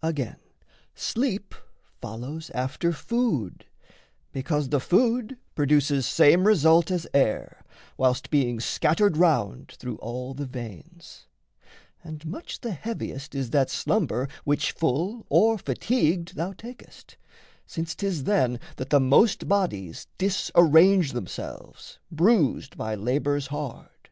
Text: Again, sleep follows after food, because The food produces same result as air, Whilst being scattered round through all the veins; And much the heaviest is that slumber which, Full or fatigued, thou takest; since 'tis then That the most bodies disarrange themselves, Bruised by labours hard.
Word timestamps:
Again, 0.00 0.36
sleep 0.94 1.56
follows 2.00 2.50
after 2.50 2.92
food, 2.92 3.64
because 4.30 4.68
The 4.68 4.78
food 4.78 5.38
produces 5.56 6.06
same 6.06 6.46
result 6.46 6.88
as 6.92 7.04
air, 7.12 7.64
Whilst 7.96 8.30
being 8.30 8.60
scattered 8.60 9.16
round 9.16 9.72
through 9.72 9.96
all 9.96 10.34
the 10.34 10.46
veins; 10.46 11.26
And 12.04 12.24
much 12.24 12.60
the 12.60 12.70
heaviest 12.70 13.34
is 13.34 13.50
that 13.50 13.70
slumber 13.70 14.28
which, 14.44 14.70
Full 14.70 15.26
or 15.28 15.58
fatigued, 15.58 16.36
thou 16.36 16.52
takest; 16.52 17.16
since 17.66 17.96
'tis 17.96 18.22
then 18.22 18.60
That 18.76 18.90
the 18.90 19.00
most 19.00 19.48
bodies 19.48 20.06
disarrange 20.16 21.10
themselves, 21.12 21.98
Bruised 22.08 22.76
by 22.76 22.94
labours 22.94 23.48
hard. 23.48 24.10